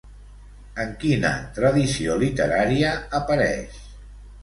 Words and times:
En 0.83 0.93
quina 1.03 1.33
tradició 1.59 2.17
literària 2.25 2.99
apareix? 3.23 3.83